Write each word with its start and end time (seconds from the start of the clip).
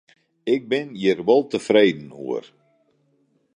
Ik 0.53 0.61
bin 0.71 0.87
hjir 0.99 1.19
wol 1.27 1.43
tefreden 1.51 2.09
oer. 2.25 2.45